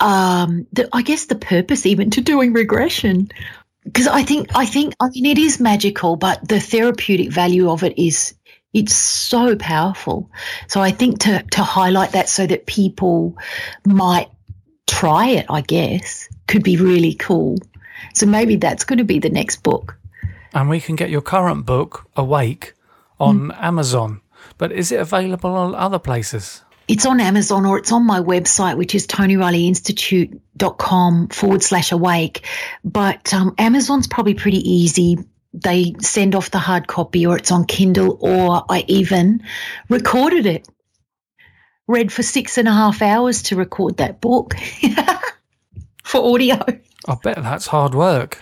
[0.00, 3.30] um, the, I guess the purpose even to doing regression.
[3.84, 7.82] Because I think I think I mean it is magical but the therapeutic value of
[7.82, 8.34] it is
[8.72, 10.30] it's so powerful.
[10.68, 13.36] So I think to to highlight that so that people
[13.84, 14.28] might
[14.90, 17.56] try it, I guess, could be really cool.
[18.14, 19.96] So maybe that's going to be the next book.
[20.52, 22.74] And we can get your current book, Awake,
[23.20, 23.62] on mm.
[23.62, 24.20] Amazon.
[24.58, 26.62] But is it available on other places?
[26.88, 32.44] It's on Amazon or it's on my website, which is tonireillyinstitute.com forward slash awake.
[32.82, 35.18] But um, Amazon's probably pretty easy.
[35.54, 39.40] They send off the hard copy or it's on Kindle or I even
[39.88, 40.68] recorded it
[41.90, 44.54] read for six and a half hours to record that book
[46.04, 46.56] for audio.
[47.08, 48.40] I bet that's hard work.